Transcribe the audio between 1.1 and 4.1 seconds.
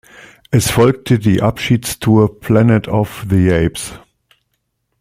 die Abschiedstour „Planet of the Apes“.